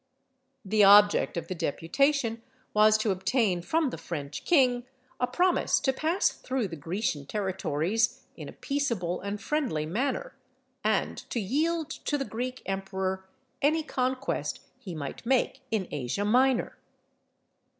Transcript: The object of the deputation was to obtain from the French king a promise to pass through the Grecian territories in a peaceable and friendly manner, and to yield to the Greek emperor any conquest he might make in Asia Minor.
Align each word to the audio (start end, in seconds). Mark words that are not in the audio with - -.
The 0.65 0.83
object 0.83 1.37
of 1.37 1.47
the 1.47 1.53
deputation 1.53 2.41
was 2.73 2.97
to 2.97 3.11
obtain 3.11 3.61
from 3.61 3.91
the 3.91 3.99
French 3.99 4.45
king 4.45 4.87
a 5.19 5.27
promise 5.27 5.79
to 5.81 5.93
pass 5.93 6.31
through 6.31 6.69
the 6.69 6.75
Grecian 6.75 7.27
territories 7.27 8.23
in 8.35 8.49
a 8.49 8.51
peaceable 8.51 9.21
and 9.21 9.39
friendly 9.39 9.85
manner, 9.85 10.35
and 10.83 11.19
to 11.29 11.39
yield 11.39 11.91
to 11.91 12.17
the 12.17 12.25
Greek 12.25 12.63
emperor 12.65 13.29
any 13.61 13.83
conquest 13.83 14.61
he 14.79 14.95
might 14.95 15.23
make 15.23 15.61
in 15.69 15.87
Asia 15.91 16.25
Minor. 16.25 16.79